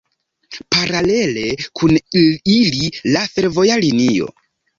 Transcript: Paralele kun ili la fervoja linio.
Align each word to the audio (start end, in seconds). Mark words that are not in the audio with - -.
Paralele 0.75 1.43
kun 1.81 1.93
ili 2.55 2.89
la 3.11 3.23
fervoja 3.37 3.79
linio. 3.87 4.33